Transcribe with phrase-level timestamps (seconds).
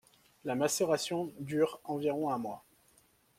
[0.45, 2.65] La macération dure environ un mois.